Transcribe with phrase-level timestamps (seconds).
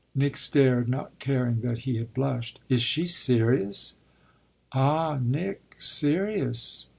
[0.15, 2.59] Nick stared, not caring that he had blushed.
[2.67, 3.97] "Is she serious?"
[4.71, 6.87] "Ah Nick serious!"